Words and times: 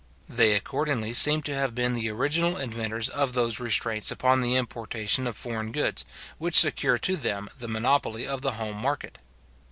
They 0.27 0.53
accordingly 0.53 1.13
seem 1.13 1.43
to 1.43 1.53
have 1.53 1.75
been 1.75 1.93
the 1.93 2.09
original 2.09 2.57
inventors 2.57 3.07
of 3.07 3.33
those 3.33 3.59
restraints 3.59 4.09
upon 4.09 4.41
the 4.41 4.55
importation 4.55 5.27
of 5.27 5.37
foreign 5.37 5.71
goods, 5.71 6.03
which 6.39 6.57
secure 6.57 6.97
to 6.97 7.15
them 7.15 7.49
the 7.59 7.67
monopoly 7.67 8.25
of 8.25 8.41
the 8.41 8.53
home 8.53 8.77
market. 8.77 9.19